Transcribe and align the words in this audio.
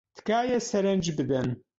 تکایە 0.17 0.57
سەرنج 0.69 1.05
بدەن. 1.17 1.47